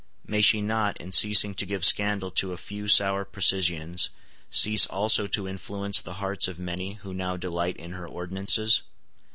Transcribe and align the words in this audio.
May 0.25 0.41
she 0.41 0.61
not, 0.61 0.97
in 0.99 1.11
ceasing 1.11 1.53
to 1.53 1.63
give 1.63 1.85
scandal 1.85 2.31
to 2.31 2.53
a 2.53 2.57
few 2.57 2.87
sour 2.87 3.23
precisians, 3.23 4.09
cease 4.49 4.87
also 4.87 5.27
to 5.27 5.47
influence 5.47 6.01
the 6.01 6.13
hearts 6.15 6.47
of 6.47 6.57
many 6.57 6.93
who 7.03 7.13
now 7.13 7.37
delight 7.37 7.77
in 7.77 7.91
her 7.91 8.07
ordinances? 8.07 8.81